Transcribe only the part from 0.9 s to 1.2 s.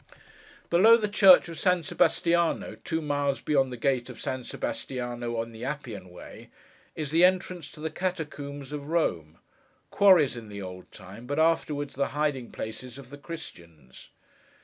the